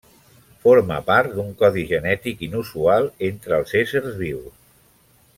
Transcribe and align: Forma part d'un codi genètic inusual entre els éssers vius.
Forma 0.61 0.95
part 1.09 1.33
d'un 1.39 1.51
codi 1.59 1.83
genètic 1.91 2.41
inusual 2.47 3.05
entre 3.31 3.59
els 3.61 3.75
éssers 3.83 4.17
vius. 4.23 4.53